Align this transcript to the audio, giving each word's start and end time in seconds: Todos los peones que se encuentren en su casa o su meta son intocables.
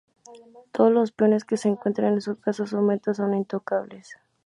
Todos 0.71 0.91
los 0.91 1.11
peones 1.11 1.45
que 1.45 1.57
se 1.57 1.67
encuentren 1.69 2.13
en 2.13 2.21
su 2.21 2.35
casa 2.35 2.63
o 2.63 2.65
su 2.65 2.81
meta 2.81 3.13
son 3.13 3.35
intocables. 3.35 4.15